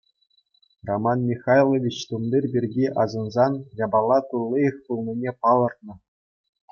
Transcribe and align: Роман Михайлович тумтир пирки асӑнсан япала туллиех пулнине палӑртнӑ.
Роман 0.87 1.19
Михайлович 1.29 1.97
тумтир 2.07 2.43
пирки 2.51 2.85
асӑнсан 3.01 3.53
япала 3.85 4.19
туллиех 4.29 4.75
пулнине 4.83 5.31
палӑртнӑ. 5.41 5.93